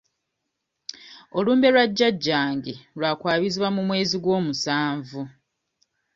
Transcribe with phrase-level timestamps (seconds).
[1.37, 5.21] Olumbe lwa jjajjange lwa kwabizibwa mu mwezi ogw'omusanvu.